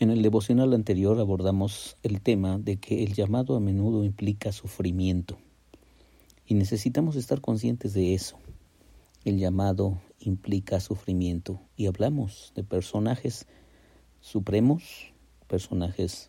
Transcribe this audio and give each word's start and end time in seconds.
En 0.00 0.10
el 0.10 0.22
devocional 0.22 0.74
anterior 0.74 1.18
abordamos 1.18 1.96
el 2.04 2.20
tema 2.20 2.56
de 2.56 2.76
que 2.76 3.02
el 3.02 3.14
llamado 3.14 3.56
a 3.56 3.60
menudo 3.60 4.04
implica 4.04 4.52
sufrimiento 4.52 5.38
y 6.46 6.54
necesitamos 6.54 7.16
estar 7.16 7.40
conscientes 7.40 7.94
de 7.94 8.14
eso. 8.14 8.38
El 9.24 9.38
llamado 9.38 9.98
implica 10.20 10.78
sufrimiento 10.78 11.60
y 11.76 11.86
hablamos 11.86 12.52
de 12.54 12.62
personajes 12.62 13.48
supremos, 14.20 15.12
personajes 15.48 16.28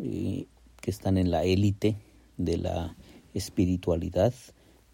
eh, 0.00 0.48
que 0.80 0.90
están 0.90 1.18
en 1.18 1.30
la 1.30 1.44
élite 1.44 1.98
de 2.36 2.58
la 2.58 2.96
espiritualidad 3.32 4.34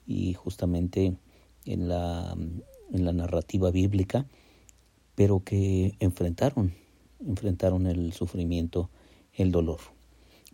y 0.06 0.34
justamente 0.34 1.16
en 1.64 1.88
la, 1.88 2.36
en 2.92 3.04
la 3.06 3.14
narrativa 3.14 3.70
bíblica, 3.70 4.26
pero 5.14 5.42
que 5.42 5.94
enfrentaron, 6.00 6.74
enfrentaron 7.26 7.86
el 7.86 8.12
sufrimiento, 8.12 8.90
el 9.32 9.50
dolor. 9.50 9.80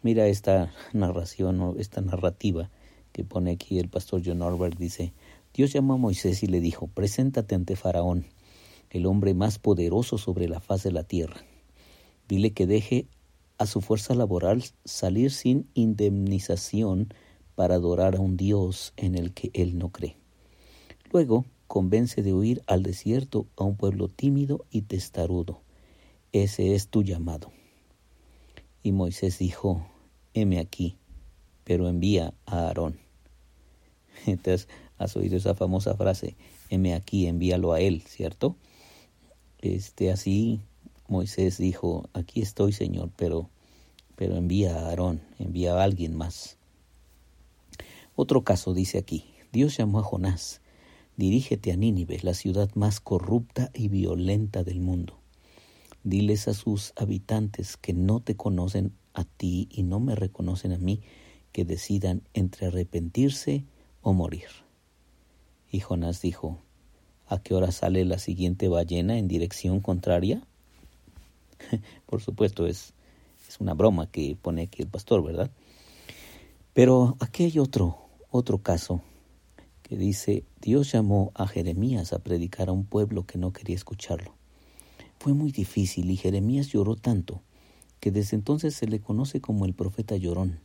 Mira 0.03 0.27
esta 0.27 0.73
narración 0.93 1.61
o 1.61 1.77
esta 1.77 2.01
narrativa 2.01 2.71
que 3.13 3.25
pone 3.25 3.51
aquí 3.51 3.79
el 3.79 3.89
pastor 3.89 4.23
John 4.25 4.39
Norbert, 4.39 4.79
dice, 4.79 5.13
Dios 5.53 5.73
llamó 5.73 5.95
a 5.95 5.99
Moisés 5.99 6.43
y 6.43 6.47
le 6.47 6.61
dijo, 6.61 6.87
preséntate 6.87 7.55
ante 7.55 7.77
Faraón, 7.77 8.25
el 8.91 9.07
hombre 9.07 9.35
más 9.35 9.59
poderoso 9.59 10.17
sobre 10.17 10.49
la 10.49 10.61
faz 10.61 10.83
de 10.83 10.93
la 10.93 11.03
tierra. 11.03 11.43
Dile 12.29 12.53
que 12.53 12.67
deje 12.67 13.07
a 13.59 13.67
su 13.67 13.81
fuerza 13.81 14.15
laboral 14.15 14.65
salir 14.85 15.33
sin 15.33 15.69
indemnización 15.75 17.13
para 17.57 17.75
adorar 17.75 18.17
a 18.17 18.21
un 18.21 18.37
Dios 18.37 18.95
en 18.97 19.17
el 19.17 19.33
que 19.35 19.51
él 19.53 19.77
no 19.77 19.91
cree. 19.91 20.17
Luego 21.13 21.45
convence 21.67 22.23
de 22.23 22.33
huir 22.33 22.63
al 22.67 22.83
desierto 22.83 23.47
a 23.57 23.65
un 23.65 23.77
pueblo 23.77 24.09
tímido 24.09 24.65
y 24.71 24.83
testarudo. 24.83 25.61
Ese 26.33 26.75
es 26.75 26.89
tu 26.89 27.03
llamado. 27.03 27.53
Y 28.83 28.93
Moisés 28.93 29.39
dijo, 29.39 29.87
heme 30.33 30.61
aquí, 30.61 30.97
pero 31.65 31.89
envía 31.89 32.35
a 32.47 32.69
Aarón. 32.69 32.99
Entonces, 34.27 34.69
has 34.97 35.17
oído 35.17 35.37
esa 35.37 35.55
famosa 35.55 35.97
frase, 35.97 36.37
heme 36.69 36.95
aquí, 36.95 37.27
envíalo 37.27 37.73
a 37.73 37.81
él, 37.81 38.03
¿cierto? 38.03 38.57
Este, 39.61 40.11
así 40.11 40.61
Moisés 41.09 41.59
dijo, 41.59 42.09
aquí 42.13 42.41
estoy, 42.41 42.73
Señor, 42.73 43.11
pero, 43.17 43.51
pero 44.15 44.37
envía 44.37 44.77
a 44.77 44.89
Aarón, 44.89 45.21
envía 45.39 45.75
a 45.75 45.83
alguien 45.83 46.15
más. 46.15 46.59
Otro 48.15 48.45
caso 48.45 48.75
dice 48.75 48.99
aquí, 48.99 49.25
Dios 49.53 49.77
llamó 49.77 49.99
a 49.99 50.03
Jonás, 50.03 50.61
dirígete 51.17 51.73
a 51.73 51.77
Nínive, 51.77 52.21
la 52.23 52.35
ciudad 52.35 52.71
más 52.75 53.01
corrupta 53.01 53.71
y 53.75 53.89
violenta 53.89 54.63
del 54.63 54.81
mundo. 54.81 55.20
Diles 56.03 56.49
a 56.49 56.55
sus 56.55 56.93
habitantes 56.97 57.77
que 57.77 57.93
no 57.93 58.21
te 58.21 58.37
conocen 58.37 58.93
a 59.15 59.25
ti 59.25 59.69
y 59.71 59.83
no 59.83 60.01
me 60.01 60.15
reconocen 60.15 60.73
a 60.73 60.79
mí, 60.79 61.01
que 61.53 61.65
decidan 61.65 62.23
entre 62.33 62.67
arrepentirse 62.67 63.65
o 64.03 64.13
morir. 64.13 64.49
Y 65.71 65.81
Jonás 65.81 66.23
dijo, 66.23 66.59
¿a 67.27 67.43
qué 67.43 67.55
hora 67.55 67.71
sale 67.71 68.05
la 68.05 68.19
siguiente 68.19 68.69
ballena 68.69 69.19
en 69.19 69.29
dirección 69.29 69.81
contraria? 69.81 70.47
Por 72.07 72.21
supuesto, 72.23 72.67
es, 72.67 72.95
es 73.49 73.61
una 73.61 73.75
broma 73.75 74.11
que 74.11 74.37
pone 74.41 74.63
aquí 74.63 74.83
el 74.83 74.89
pastor, 74.89 75.23
¿verdad? 75.23 75.51
Pero 76.73 77.17
aquí 77.21 77.45
hay 77.45 77.59
otro, 77.59 77.99
otro 78.31 78.59
caso 78.59 79.03
que 79.83 79.97
dice, 79.97 80.45
Dios 80.61 80.93
llamó 80.93 81.33
a 81.35 81.47
Jeremías 81.47 82.13
a 82.13 82.21
predicar 82.21 82.69
a 82.69 82.73
un 82.73 82.85
pueblo 82.85 83.27
que 83.27 83.39
no 83.39 83.53
quería 83.53 83.75
escucharlo. 83.75 84.40
Fue 85.21 85.35
muy 85.35 85.53
difícil 85.53 86.11
y 86.11 86.17
Jeremías 86.17 86.69
lloró 86.69 86.97
tanto 86.97 87.43
que 88.01 88.11
desde 88.11 88.37
entonces 88.37 88.75
se 88.75 88.87
le 88.87 89.01
conoce 89.01 89.43
como 89.43 89.67
el 89.67 89.75
profeta 89.75 90.17
llorón. 90.17 90.61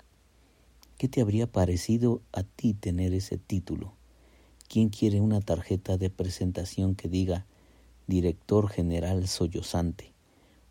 ¿Qué 0.97 1.09
te 1.09 1.19
habría 1.19 1.45
parecido 1.45 2.21
a 2.31 2.43
ti 2.43 2.73
tener 2.73 3.13
ese 3.13 3.37
título? 3.37 3.91
¿Quién 4.69 4.87
quiere 4.87 5.19
una 5.19 5.41
tarjeta 5.41 5.97
de 5.97 6.09
presentación 6.09 6.95
que 6.95 7.09
diga 7.09 7.45
director 8.07 8.69
general 8.69 9.27
sollozante? 9.27 10.13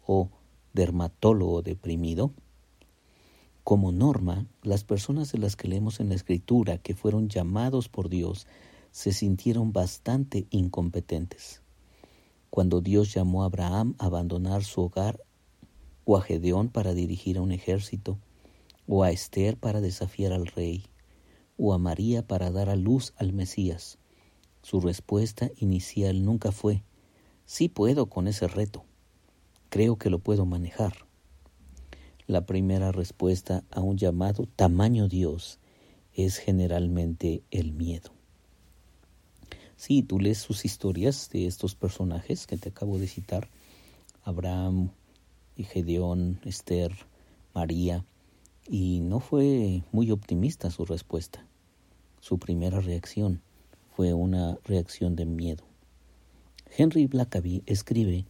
o 0.06 0.30
dermatólogo 0.72 1.60
deprimido? 1.60 2.32
Como 3.64 3.92
norma, 3.92 4.46
las 4.62 4.82
personas 4.82 5.30
de 5.30 5.40
las 5.40 5.56
que 5.56 5.68
leemos 5.68 6.00
en 6.00 6.08
la 6.08 6.14
Escritura 6.14 6.78
que 6.78 6.94
fueron 6.94 7.28
llamados 7.28 7.90
por 7.90 8.08
Dios 8.08 8.46
se 8.92 9.12
sintieron 9.12 9.74
bastante 9.74 10.46
incompetentes. 10.48 11.63
Cuando 12.54 12.80
Dios 12.80 13.12
llamó 13.12 13.42
a 13.42 13.46
Abraham 13.46 13.96
a 13.98 14.06
abandonar 14.06 14.62
su 14.62 14.82
hogar, 14.82 15.18
o 16.04 16.16
a 16.16 16.22
Gedeón 16.22 16.68
para 16.68 16.94
dirigir 16.94 17.38
a 17.38 17.42
un 17.42 17.50
ejército, 17.50 18.16
o 18.86 19.02
a 19.02 19.10
Esther 19.10 19.56
para 19.56 19.80
desafiar 19.80 20.32
al 20.32 20.46
rey, 20.46 20.86
o 21.58 21.72
a 21.72 21.78
María 21.78 22.24
para 22.24 22.52
dar 22.52 22.70
a 22.70 22.76
luz 22.76 23.12
al 23.16 23.32
Mesías, 23.32 23.98
su 24.62 24.80
respuesta 24.80 25.50
inicial 25.56 26.24
nunca 26.24 26.52
fue, 26.52 26.84
sí 27.44 27.68
puedo 27.68 28.06
con 28.06 28.28
ese 28.28 28.46
reto 28.46 28.84
creo 29.74 29.96
que 29.96 30.08
lo 30.08 30.20
puedo 30.20 30.46
manejar. 30.46 30.92
La 32.28 32.46
primera 32.46 32.92
respuesta 32.92 33.64
a 33.72 33.80
un 33.80 33.98
llamado 33.98 34.46
tamaño 34.54 35.08
Dios 35.08 35.58
es 36.12 36.36
generalmente 36.36 37.42
el 37.50 37.72
miedo. 37.72 38.13
Si 39.76 40.02
tú 40.02 40.18
lees 40.18 40.38
sus 40.38 40.64
historias 40.64 41.30
de 41.30 41.46
estos 41.46 41.74
personajes 41.74 42.46
que 42.46 42.56
te 42.56 42.68
acabo 42.68 42.98
de 42.98 43.06
citar, 43.06 43.48
Abraham, 44.22 44.90
Gedeón, 45.56 46.40
Esther, 46.44 46.92
María, 47.54 48.04
y 48.68 49.00
no 49.00 49.20
fue 49.20 49.82
muy 49.92 50.10
optimista 50.10 50.70
su 50.70 50.84
respuesta. 50.84 51.46
Su 52.20 52.38
primera 52.38 52.80
reacción 52.80 53.42
fue 53.94 54.14
una 54.14 54.58
reacción 54.64 55.16
de 55.16 55.26
miedo. 55.26 55.64
Henry 56.76 57.06
Blackaby 57.06 57.62
escribe 57.66 58.26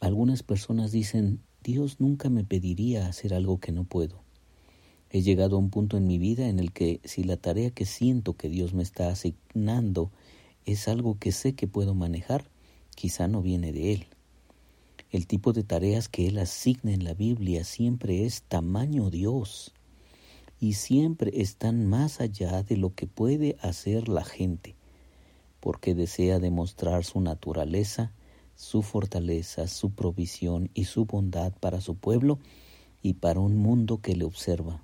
algunas 0.00 0.42
personas 0.42 0.92
dicen, 0.92 1.40
Dios 1.62 2.00
nunca 2.00 2.28
me 2.28 2.44
pediría 2.44 3.06
hacer 3.06 3.34
algo 3.34 3.60
que 3.60 3.72
no 3.72 3.84
puedo. 3.84 4.22
He 5.10 5.22
llegado 5.22 5.56
a 5.56 5.58
un 5.58 5.70
punto 5.70 5.96
en 5.96 6.06
mi 6.06 6.18
vida 6.18 6.48
en 6.48 6.58
el 6.58 6.72
que 6.72 7.00
si 7.04 7.24
la 7.24 7.36
tarea 7.36 7.70
que 7.70 7.86
siento 7.86 8.34
que 8.34 8.48
Dios 8.48 8.74
me 8.74 8.82
está 8.82 9.08
asignando 9.08 10.10
es 10.66 10.88
algo 10.88 11.18
que 11.18 11.30
sé 11.32 11.54
que 11.54 11.68
puedo 11.68 11.94
manejar, 11.94 12.50
quizá 12.96 13.28
no 13.28 13.40
viene 13.40 13.72
de 13.72 13.94
Él. 13.94 14.06
El 15.10 15.28
tipo 15.28 15.52
de 15.52 15.62
tareas 15.62 16.08
que 16.08 16.26
Él 16.26 16.38
asigna 16.38 16.92
en 16.92 17.04
la 17.04 17.14
Biblia 17.14 17.64
siempre 17.64 18.26
es 18.26 18.42
tamaño 18.42 19.08
Dios 19.08 19.72
y 20.58 20.72
siempre 20.72 21.40
están 21.40 21.86
más 21.86 22.20
allá 22.20 22.64
de 22.64 22.76
lo 22.76 22.94
que 22.94 23.06
puede 23.06 23.56
hacer 23.60 24.08
la 24.08 24.24
gente, 24.24 24.74
porque 25.60 25.94
desea 25.94 26.40
demostrar 26.40 27.04
su 27.04 27.20
naturaleza, 27.20 28.12
su 28.56 28.82
fortaleza, 28.82 29.68
su 29.68 29.90
provisión 29.90 30.70
y 30.74 30.84
su 30.84 31.04
bondad 31.04 31.52
para 31.60 31.80
su 31.80 31.94
pueblo 31.94 32.40
y 33.02 33.14
para 33.14 33.38
un 33.38 33.56
mundo 33.56 34.00
que 34.00 34.16
le 34.16 34.24
observa. 34.24 34.82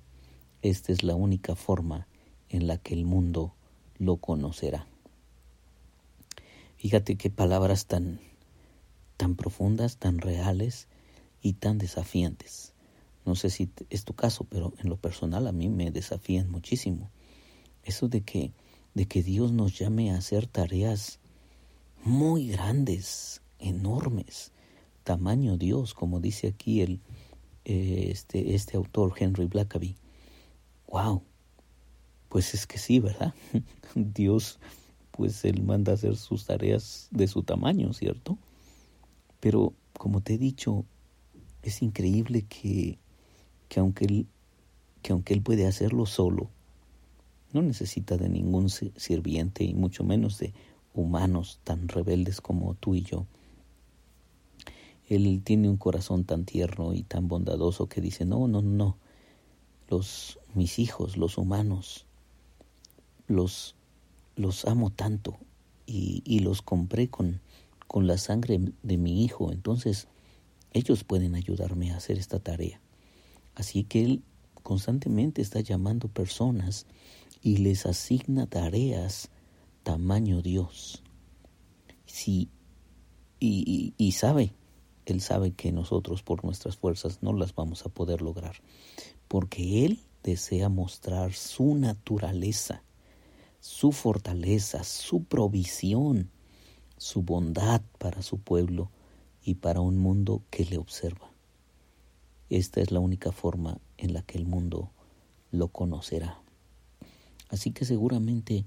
Esta 0.61 0.93
es 0.93 1.03
la 1.03 1.15
única 1.15 1.55
forma 1.55 2.07
en 2.47 2.67
la 2.67 2.77
que 2.77 2.93
el 2.93 3.03
mundo 3.03 3.53
lo 3.97 4.17
conocerá. 4.17 4.87
Fíjate 6.83 7.15
qué 7.15 7.29
palabras 7.29 7.85
tan 7.85 8.19
tan 9.15 9.35
profundas, 9.35 9.95
tan 9.95 10.17
reales 10.17 10.89
y 11.41 11.53
tan 11.53 11.77
desafiantes. 11.77 12.73
No 13.25 13.35
sé 13.35 13.49
si 13.49 13.69
es 13.89 14.03
tu 14.03 14.11
caso, 14.15 14.43
pero 14.43 14.73
en 14.79 14.89
lo 14.89 14.97
personal 14.97 15.47
a 15.47 15.53
mí 15.53 15.69
me 15.69 15.91
desafían 15.91 16.51
muchísimo. 16.51 17.09
Eso 17.85 18.09
de 18.09 18.19
que 18.19 18.51
de 18.95 19.05
que 19.05 19.23
Dios 19.23 19.53
nos 19.53 19.79
llame 19.79 20.11
a 20.11 20.17
hacer 20.17 20.45
tareas 20.45 21.19
muy 22.03 22.49
grandes, 22.49 23.41
enormes, 23.59 24.51
tamaño 25.05 25.55
Dios, 25.55 25.93
como 25.93 26.19
dice 26.19 26.49
aquí 26.49 26.81
el, 26.81 26.99
eh, 27.63 28.09
este, 28.11 28.55
este 28.55 28.75
autor 28.75 29.13
Henry 29.17 29.45
Blackaby. 29.45 29.95
¡Wow! 30.89 31.23
Pues 32.27 32.53
es 32.53 32.67
que 32.67 32.77
sí, 32.77 32.99
¿verdad? 32.99 33.33
Dios, 33.95 34.59
pues 35.13 35.45
Él 35.45 35.61
manda 35.61 35.91
a 35.91 35.95
hacer 35.95 36.17
sus 36.17 36.45
tareas 36.45 37.07
de 37.11 37.27
su 37.27 37.43
tamaño, 37.43 37.93
¿cierto? 37.93 38.37
Pero, 39.39 39.73
como 39.97 40.21
te 40.21 40.33
he 40.33 40.37
dicho, 40.39 40.85
es 41.61 41.83
increíble 41.83 42.43
que, 42.43 42.97
que, 43.69 43.79
aunque 43.79 44.05
él, 44.05 44.27
que 45.03 45.13
aunque 45.13 45.35
Él 45.35 45.43
puede 45.43 45.67
hacerlo 45.67 46.07
solo, 46.07 46.49
no 47.53 47.61
necesita 47.61 48.17
de 48.17 48.27
ningún 48.27 48.69
sirviente 48.69 49.63
y 49.63 49.75
mucho 49.75 50.03
menos 50.03 50.39
de 50.39 50.53
humanos 50.95 51.59
tan 51.63 51.87
rebeldes 51.87 52.41
como 52.41 52.73
tú 52.73 52.95
y 52.95 53.03
yo. 53.03 53.27
Él 55.09 55.41
tiene 55.43 55.69
un 55.69 55.77
corazón 55.77 56.23
tan 56.23 56.45
tierno 56.45 56.93
y 56.93 57.03
tan 57.03 57.27
bondadoso 57.27 57.87
que 57.87 58.01
dice, 58.01 58.25
no, 58.25 58.47
no, 58.47 58.63
no, 58.63 58.97
los, 59.89 60.39
mis 60.55 60.79
hijos, 60.79 61.17
los 61.17 61.37
humanos, 61.37 62.07
los, 63.27 63.75
los 64.35 64.65
amo 64.65 64.89
tanto 64.89 65.37
y, 65.85 66.21
y 66.25 66.39
los 66.39 66.61
compré 66.61 67.09
con, 67.09 67.41
con 67.87 68.07
la 68.07 68.17
sangre 68.17 68.59
de 68.81 68.97
mi 68.97 69.23
hijo, 69.23 69.51
entonces 69.51 70.07
ellos 70.73 71.03
pueden 71.03 71.35
ayudarme 71.35 71.91
a 71.91 71.97
hacer 71.97 72.17
esta 72.17 72.39
tarea. 72.39 72.81
Así 73.55 73.83
que 73.83 74.03
Él 74.03 74.23
constantemente 74.63 75.41
está 75.41 75.59
llamando 75.59 76.07
personas 76.07 76.87
y 77.41 77.57
les 77.57 77.85
asigna 77.85 78.47
tareas 78.47 79.29
tamaño 79.83 80.41
Dios. 80.41 81.03
Sí, 82.05 82.49
y, 83.39 83.93
y, 83.97 84.11
sabe, 84.13 84.53
Él 85.05 85.19
sabe 85.19 85.51
que 85.51 85.71
nosotros 85.71 86.23
por 86.23 86.45
nuestras 86.45 86.77
fuerzas 86.77 87.19
no 87.21 87.33
las 87.33 87.53
vamos 87.53 87.85
a 87.85 87.89
poder 87.89 88.21
lograr, 88.21 88.55
porque 89.27 89.85
Él 89.85 89.99
desea 90.23 90.69
mostrar 90.69 91.33
su 91.33 91.75
naturaleza, 91.75 92.83
su 93.63 93.93
fortaleza, 93.93 94.83
su 94.83 95.23
provisión, 95.23 96.29
su 96.97 97.21
bondad 97.21 97.81
para 97.97 98.21
su 98.21 98.37
pueblo 98.37 98.91
y 99.41 99.53
para 99.53 99.79
un 99.79 99.97
mundo 99.97 100.41
que 100.49 100.65
le 100.65 100.77
observa. 100.77 101.31
Esta 102.49 102.81
es 102.81 102.91
la 102.91 102.99
única 102.99 103.31
forma 103.31 103.79
en 103.95 104.11
la 104.11 104.21
que 104.21 104.37
el 104.37 104.45
mundo 104.45 104.91
lo 105.51 105.69
conocerá. 105.69 106.41
Así 107.47 107.71
que 107.71 107.85
seguramente 107.85 108.65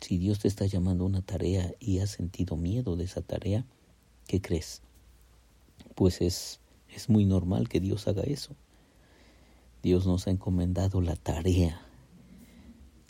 si 0.00 0.16
Dios 0.16 0.38
te 0.38 0.46
está 0.46 0.64
llamando 0.66 1.02
a 1.02 1.08
una 1.08 1.22
tarea 1.22 1.74
y 1.80 1.98
has 1.98 2.10
sentido 2.10 2.56
miedo 2.56 2.94
de 2.94 3.06
esa 3.06 3.20
tarea, 3.20 3.66
¿qué 4.28 4.40
crees? 4.40 4.80
Pues 5.96 6.20
es, 6.20 6.60
es 6.88 7.08
muy 7.08 7.24
normal 7.24 7.68
que 7.68 7.80
Dios 7.80 8.06
haga 8.06 8.22
eso. 8.22 8.54
Dios 9.82 10.06
nos 10.06 10.28
ha 10.28 10.30
encomendado 10.30 11.00
la 11.00 11.16
tarea, 11.16 11.84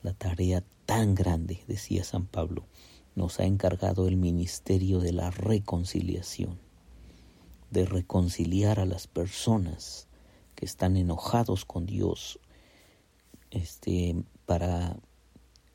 la 0.02 0.14
tarea 0.14 0.64
tan 0.86 1.14
grande, 1.14 1.62
decía 1.66 2.04
San 2.04 2.26
Pablo, 2.26 2.66
nos 3.14 3.40
ha 3.40 3.44
encargado 3.44 4.08
el 4.08 4.16
ministerio 4.16 5.00
de 5.00 5.12
la 5.12 5.30
reconciliación 5.30 6.58
de 7.74 7.84
reconciliar 7.84 8.78
a 8.78 8.86
las 8.86 9.08
personas 9.08 10.06
que 10.54 10.64
están 10.64 10.96
enojados 10.96 11.64
con 11.64 11.86
Dios, 11.86 12.38
este, 13.50 14.14
para, 14.46 14.96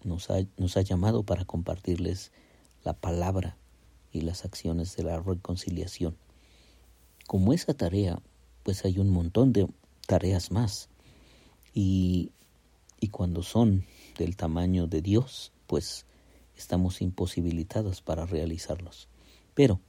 nos 0.03 0.29
ha, 0.29 0.37
nos 0.57 0.77
ha 0.77 0.81
llamado 0.81 1.23
para 1.23 1.43
compartirles 1.43 2.31
la 2.85 2.93
palabra 2.93 3.57
y 4.13 4.21
las 4.21 4.45
acciones 4.45 4.95
de 4.95 5.03
la 5.03 5.19
reconciliación. 5.19 6.15
Como 7.27 7.51
esa 7.51 7.73
tarea, 7.73 8.21
pues 8.63 8.85
hay 8.85 8.97
un 8.97 9.09
montón 9.09 9.51
de 9.51 9.67
tareas 10.07 10.51
más. 10.51 10.87
Y, 11.73 12.31
y 13.01 13.09
cuando 13.09 13.43
son 13.43 13.85
del 14.19 14.35
tamaño 14.35 14.85
de 14.85 15.01
Dios, 15.01 15.51
pues 15.65 16.05
estamos 16.55 17.01
imposibilitados 17.01 18.01
para 18.01 18.27
realizarlos. 18.27 19.07
Pero 19.55 19.79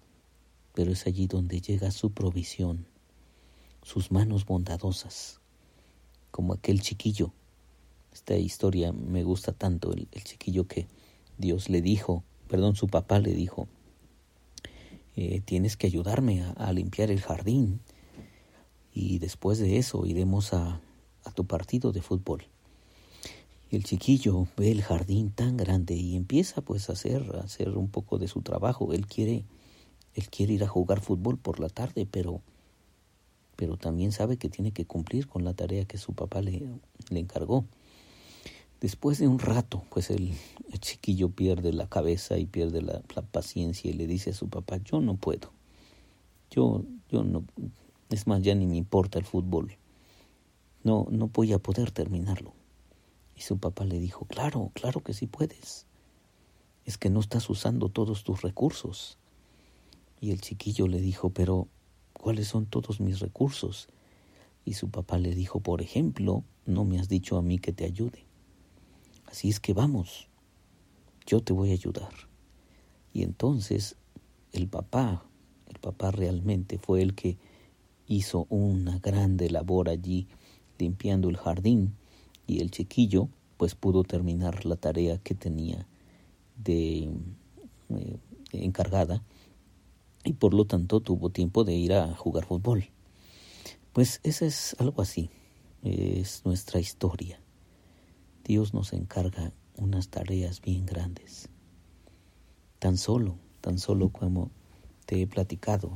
pero 0.75 0.93
es 0.93 1.06
allí 1.06 1.27
donde 1.27 1.61
llega 1.61 1.91
su 1.91 2.12
provisión, 2.12 2.87
sus 3.82 4.11
manos 4.11 4.47
bondadosas, 4.47 5.41
como 6.31 6.55
aquel 6.55 6.81
chiquillo. 6.81 7.32
Esta 8.12 8.35
historia 8.37 8.93
me 8.93 9.23
gusta 9.23 9.53
tanto, 9.53 9.93
el, 9.93 10.09
chiquillo 10.25 10.67
que 10.67 10.87
Dios 11.38 11.69
le 11.69 11.81
dijo, 11.81 12.25
perdón, 12.49 12.77
su 12.77 12.88
papá 12.88 13.19
le 13.19 13.35
dijo, 13.35 13.69
eh, 15.17 15.41
tienes 15.44 15.77
que 15.77 15.87
ayudarme 15.87 16.43
a, 16.56 16.73
limpiar 16.73 17.11
el 17.11 17.21
jardín 17.21 17.81
y 18.93 19.19
después 19.19 19.59
de 19.59 19.79
eso 19.79 20.06
iremos 20.06 20.53
a, 20.53 20.81
a 21.25 21.31
tu 21.32 21.47
partido 21.47 21.93
de 21.93 22.03
fútbol. 22.03 22.47
El 23.70 23.84
chiquillo 23.84 24.46
ve 24.56 24.72
el 24.72 24.82
jardín 24.82 25.31
tan 25.31 25.56
grande 25.56 25.94
y 25.94 26.17
empieza 26.17 26.61
pues 26.61 26.90
a 26.90 26.94
hacer, 26.94 27.25
a 27.37 27.44
hacer 27.44 27.76
un 27.76 27.88
poco 27.88 28.19
de 28.19 28.28
su 28.28 28.43
trabajo. 28.43 28.93
Él 28.93 29.06
quiere 29.06 29.44
él 30.14 30.28
quiere 30.28 30.55
ir 30.55 30.64
a 30.64 30.69
jugar 30.69 31.00
fútbol 31.00 31.38
por 31.38 31.61
la 31.61 31.69
tarde, 31.69 32.06
pero, 32.11 32.40
pero 33.56 33.76
también 33.76 34.12
sabe 34.12 34.37
que 34.37 34.49
tiene 34.49 34.72
que 34.72 34.84
cumplir 34.84 35.28
con 35.28 35.44
la 35.44 35.55
tarea 35.55 35.84
que 35.84 35.99
su 35.99 36.14
papá 36.14 36.43
le, 36.43 36.62
le 37.11 37.20
encargó. 37.20 37.64
Después 38.81 39.19
de 39.19 39.28
un 39.28 39.38
rato, 39.38 39.84
pues 39.90 40.11
el, 40.11 40.32
chiquillo 40.81 41.31
pierde 41.31 41.72
la 41.72 41.88
cabeza 41.88 42.38
y 42.38 42.46
pierde 42.46 42.81
la, 42.82 43.02
la, 43.14 43.22
paciencia 43.22 43.90
y 43.90 43.94
le 43.94 44.06
dice 44.06 44.31
a 44.31 44.34
su 44.34 44.49
papá, 44.49 44.78
yo 44.78 45.00
no 45.00 45.17
puedo. 45.17 45.52
Yo, 46.50 46.82
yo 47.11 47.22
no, 47.22 47.44
es 48.08 48.26
más, 48.26 48.43
ya 48.43 48.55
ni 48.55 48.67
me 48.67 48.76
importa 48.76 49.19
el 49.19 49.26
fútbol. 49.26 49.76
No, 50.82 51.06
no 51.11 51.28
voy 51.28 51.52
a 51.52 51.58
poder 51.58 51.90
terminarlo. 51.90 52.55
Y 53.40 53.42
su 53.42 53.56
papá 53.56 53.87
le 53.87 53.98
dijo, 53.98 54.26
claro, 54.26 54.70
claro 54.75 55.02
que 55.02 55.14
sí 55.14 55.26
puedes. 55.26 55.87
Es 56.84 56.98
que 56.98 57.08
no 57.08 57.20
estás 57.20 57.48
usando 57.48 57.88
todos 57.88 58.22
tus 58.22 58.42
recursos. 58.42 59.16
Y 60.20 60.31
el 60.31 60.42
chiquillo 60.42 60.87
le 60.88 61.00
dijo, 61.00 61.31
pero 61.31 61.66
¿cuáles 62.12 62.48
son 62.48 62.66
todos 62.66 63.00
mis 63.00 63.19
recursos? 63.19 63.88
Y 64.66 64.75
su 64.75 64.90
papá 64.90 65.16
le 65.16 65.34
dijo, 65.34 65.60
por 65.60 65.81
ejemplo, 65.81 66.44
no 66.66 66.84
me 66.84 67.00
has 67.00 67.08
dicho 67.08 67.38
a 67.38 67.42
mí 67.42 67.58
que 67.58 67.72
te 67.72 67.87
ayude. 67.87 68.26
Así 69.25 69.48
es 69.48 69.58
que 69.58 69.72
vamos, 69.72 70.28
yo 71.25 71.40
te 71.40 71.54
voy 71.54 71.70
a 71.70 71.72
ayudar. 71.72 72.12
Y 73.14 73.22
entonces 73.22 73.96
el 74.52 74.69
papá, 74.69 75.25
el 75.66 75.78
papá 75.78 76.10
realmente 76.10 76.76
fue 76.76 77.00
el 77.00 77.14
que 77.14 77.38
hizo 78.06 78.46
una 78.50 78.98
grande 78.98 79.48
labor 79.48 79.88
allí 79.88 80.28
limpiando 80.78 81.31
el 81.31 81.38
jardín 81.38 81.96
y 82.50 82.61
el 82.61 82.73
chiquillo 82.73 83.29
pues 83.56 83.76
pudo 83.76 84.02
terminar 84.02 84.67
la 84.67 84.75
tarea 84.75 85.19
que 85.19 85.35
tenía 85.35 85.87
de 86.56 87.08
eh, 87.91 88.19
encargada 88.52 89.23
y 90.25 90.32
por 90.32 90.52
lo 90.52 90.64
tanto 90.64 91.00
tuvo 91.00 91.31
tiempo 91.31 91.62
de 91.62 91.75
ir 91.75 91.93
a 91.93 92.12
jugar 92.17 92.44
fútbol. 92.44 92.88
Pues 93.93 94.20
esa 94.25 94.47
es 94.47 94.75
algo 94.81 95.00
así, 95.00 95.31
es 95.85 96.44
nuestra 96.44 96.81
historia. 96.81 97.41
Dios 98.44 98.75
nos 98.75 98.93
encarga 98.93 99.53
unas 99.76 100.08
tareas 100.08 100.61
bien 100.61 100.87
grandes. 100.87 101.49
Tan 102.81 102.96
solo, 102.96 103.38
tan 103.61 103.79
solo 103.79 104.08
como 104.08 104.50
te 105.06 105.23
he 105.23 105.26
platicado, 105.29 105.93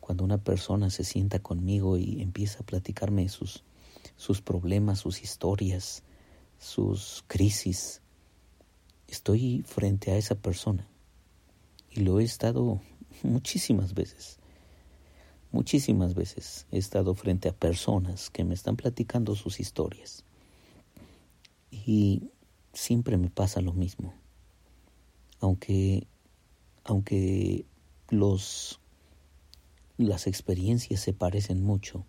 cuando 0.00 0.24
una 0.24 0.38
persona 0.38 0.90
se 0.90 1.04
sienta 1.04 1.38
conmigo 1.38 1.98
y 1.98 2.20
empieza 2.20 2.60
a 2.60 2.66
platicarme 2.66 3.28
sus, 3.28 3.62
sus 4.16 4.40
problemas, 4.42 5.00
sus 5.00 5.22
historias, 5.22 6.02
sus 6.58 7.24
crisis, 7.26 8.02
estoy 9.06 9.62
frente 9.66 10.10
a 10.10 10.16
esa 10.16 10.34
persona 10.34 10.86
y 11.90 12.00
lo 12.00 12.20
he 12.20 12.24
estado 12.24 12.80
muchísimas 13.22 13.94
veces. 13.94 14.38
Muchísimas 15.50 16.14
veces 16.14 16.66
he 16.70 16.78
estado 16.78 17.14
frente 17.14 17.48
a 17.48 17.54
personas 17.56 18.28
que 18.28 18.44
me 18.44 18.54
están 18.54 18.76
platicando 18.76 19.34
sus 19.34 19.60
historias. 19.60 20.24
Y 21.70 22.30
siempre 22.74 23.16
me 23.16 23.30
pasa 23.30 23.62
lo 23.62 23.72
mismo. 23.72 24.12
Aunque 25.40 26.06
aunque 26.84 27.66
los 28.08 28.80
las 29.96 30.26
experiencias 30.26 31.00
se 31.00 31.12
parecen 31.12 31.62
mucho, 31.62 32.06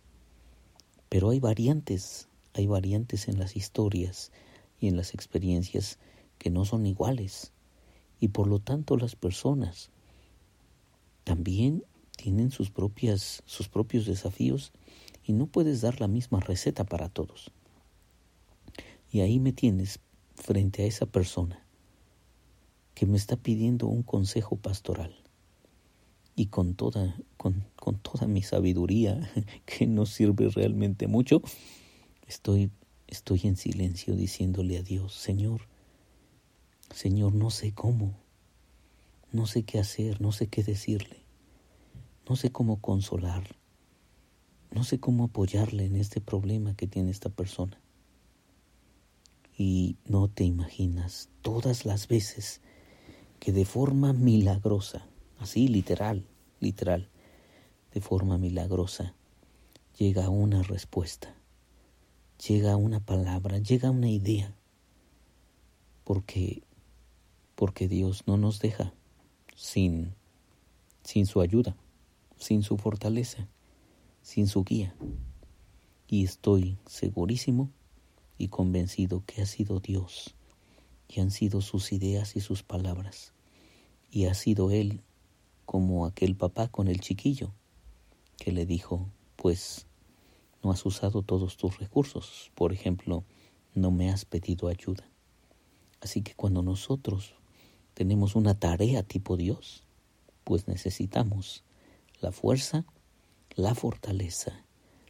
pero 1.10 1.32
hay 1.32 1.39
variantes, 1.39 2.28
hay 2.54 2.68
variantes 2.68 3.28
en 3.28 3.39
las 3.39 3.56
historias 3.56 4.32
y 4.80 4.88
en 4.88 4.96
las 4.96 5.13
experiencias 5.13 5.98
que 6.38 6.50
no 6.50 6.66
son 6.66 6.86
iguales. 6.86 7.51
Y 8.20 8.30
por 8.30 8.48
lo 8.48 8.60
tanto 8.60 8.96
las 8.98 9.16
personas 9.16 9.89
también 11.24 11.84
tienen 12.16 12.51
sus, 12.51 12.70
propias, 12.70 13.44
sus 13.46 13.70
propios 13.70 14.06
desafíos 14.06 14.72
y 15.24 15.34
no 15.34 15.48
puedes 15.48 15.82
dar 15.82 16.00
la 16.00 16.08
misma 16.08 16.39
receta 16.39 16.84
para 16.84 17.10
todos. 17.10 17.51
Y 19.12 19.22
ahí 19.22 19.39
me 19.39 19.54
tienes 19.54 20.00
frente 20.36 20.84
a 20.84 20.86
esa 20.86 21.06
persona 21.06 21.66
que 22.94 23.06
me 23.06 23.18
está 23.18 23.38
pidiendo 23.38 23.88
un 23.88 24.04
consejo 24.04 24.58
pastoral. 24.58 25.16
Y 26.39 26.46
con 26.46 26.74
toda, 26.74 27.17
con, 27.36 27.65
con 27.75 28.00
toda 28.00 28.25
mi 28.25 28.41
sabiduría, 28.43 29.29
que 29.65 29.86
no 29.88 30.05
sirve 30.05 30.48
realmente 30.48 31.05
mucho, 31.05 31.41
estoy, 32.27 32.72
estoy 33.08 33.41
en 33.43 33.58
silencio 33.58 34.15
diciéndole 34.15 34.77
a 34.77 34.81
Dios, 34.81 35.13
Señor, 35.13 35.67
Señor, 36.96 37.36
no 37.36 37.50
sé 37.50 37.74
cómo, 37.74 38.13
no 39.34 39.48
sé 39.48 39.63
qué 39.63 39.79
hacer, 39.79 40.22
no 40.22 40.31
sé 40.31 40.48
qué 40.48 40.63
decirle. 40.63 41.25
No 42.29 42.38
sé 42.38 42.53
cómo 42.53 42.79
consolar. 42.79 43.58
No 44.72 44.86
sé 44.86 44.98
cómo 44.98 45.25
apoyarle 45.25 45.88
en 45.88 45.98
este 45.98 46.22
problema 46.22 46.74
que 46.74 46.88
tiene 46.88 47.12
esta 47.12 47.29
persona. 47.29 47.81
Y 49.58 49.98
no 50.05 50.29
te 50.29 50.46
imaginas 50.46 51.27
todas 51.41 51.86
las 51.86 52.08
veces 52.08 52.62
que 53.41 53.51
de 53.51 53.65
forma 53.65 54.13
milagrosa, 54.13 55.05
así 55.39 55.67
literal, 55.67 56.25
literal, 56.60 57.10
de 57.93 58.01
forma 58.01 58.38
milagrosa, 58.38 59.15
llega 59.98 60.29
una 60.29 60.62
respuesta, 60.63 61.36
llega 62.48 62.75
una 62.75 63.00
palabra, 63.00 63.58
llega 63.60 63.91
una 63.91 64.10
idea, 64.10 64.55
porque 66.03 66.63
porque 67.55 67.88
Dios 67.89 68.24
no 68.25 68.38
nos 68.38 68.60
deja 68.60 68.93
sin 69.55 70.13
sin 71.03 71.25
su 71.25 71.41
ayuda 71.41 71.75
sin 72.39 72.63
su 72.63 72.77
fortaleza. 72.77 73.48
sin 74.22 74.48
su 74.48 74.63
guía. 74.63 74.93
Y 76.08 76.24
estoy 76.24 76.77
segurísimo 76.86 77.72
y 78.38 78.50
convencido 78.50 79.24
que 79.25 79.41
ha 79.41 79.46
sido 79.46 79.79
Dios 79.79 80.36
y 81.08 81.19
han 81.19 81.31
sido 81.31 81.62
sus 81.62 81.91
ideas 81.93 82.36
y 82.36 82.41
sus 82.41 82.62
palabras. 82.62 83.34
Y 84.12 84.25
ha 84.25 84.34
sido 84.34 84.72
Él 84.72 85.01
como 85.69 86.07
aquel 86.07 86.35
papá 86.35 86.67
con 86.67 86.88
el 86.88 86.99
chiquillo 86.99 87.53
que 88.39 88.51
le 88.51 88.65
dijo, 88.65 89.07
pues 89.35 89.85
no 90.63 90.71
has 90.71 90.83
usado 90.83 91.21
todos 91.21 91.57
tus 91.57 91.77
recursos. 91.77 92.51
Por 92.55 92.73
ejemplo, 92.73 93.23
no 93.75 93.91
me 93.91 94.09
has 94.09 94.25
pedido 94.25 94.67
ayuda. 94.67 95.07
Así 96.01 96.23
que 96.23 96.33
cuando 96.33 96.63
nosotros 96.63 97.35
tenemos 97.93 98.35
una 98.35 98.57
tarea 98.57 99.03
tipo 99.03 99.38
Dios, 99.38 99.83
pues 100.43 100.67
necesitamos 100.67 101.63
la 102.19 102.31
fuerza, 102.31 102.88
la 103.55 103.75
fortaleza, 103.75 104.65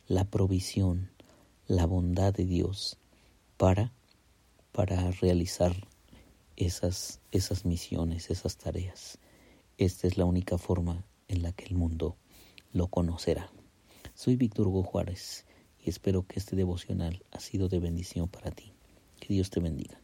la 0.10 0.26
provisión, 0.26 1.10
la 1.68 1.86
bondad 1.86 2.34
de 2.34 2.44
Dios 2.44 2.98
para, 3.56 3.94
para 4.74 5.10
realizar 5.12 5.88
esas, 6.58 7.22
esas 7.32 7.64
misiones, 7.64 8.30
esas 8.30 8.58
tareas. 8.58 9.20
Esta 9.80 10.08
es 10.08 10.18
la 10.18 10.26
única 10.26 10.58
forma 10.58 11.06
en 11.30 11.42
la 11.42 11.54
que 11.54 11.64
el 11.64 11.76
mundo 11.76 12.18
lo 12.74 12.88
conocerá. 12.88 13.50
Soy 14.14 14.36
Víctor 14.36 14.68
Hugo 14.68 14.84
Juárez 14.84 15.46
y 15.82 15.90
espero 15.90 16.28
que 16.28 16.38
este 16.38 16.58
devocional 16.58 17.24
ha 17.32 17.40
sido 17.40 17.70
de 17.70 17.80
bendición 17.80 18.28
para 18.28 18.52
ti. 18.52 18.74
Que 19.22 19.34
Dios 19.34 19.50
te 19.50 19.62
bendiga. 19.62 20.02